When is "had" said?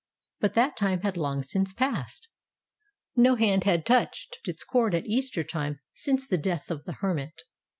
1.01-1.15, 3.65-3.85